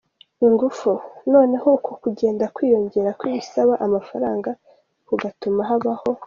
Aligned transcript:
ingufu, 0.45 0.89
noneho 1.33 1.67
uko 1.77 1.91
kugenda 2.03 2.45
kwiyongera 2.55 3.15
kwibisaba 3.19 3.73
amafaranga 3.85 4.49
kugatuma 5.07 5.61
habaho. 5.69 6.09